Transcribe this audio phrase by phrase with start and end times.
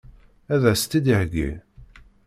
[0.53, 1.49] Ad as-tt-id-iheggi?